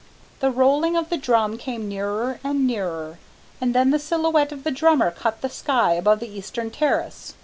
The 0.39 0.49
rolling 0.49 0.97
of 0.97 1.09
the 1.11 1.17
drum 1.17 1.59
came 1.59 1.87
nearer 1.87 2.39
and 2.43 2.65
nearer, 2.65 3.19
and 3.61 3.75
then 3.75 3.91
the 3.91 3.99
silhouette 3.99 4.51
of 4.51 4.63
the 4.63 4.71
drummer 4.71 5.11
cut 5.11 5.41
the 5.41 5.47
sky 5.49 5.91
above 5.93 6.21
the 6.21 6.35
eastern 6.37 6.71
terrace. 6.71 7.35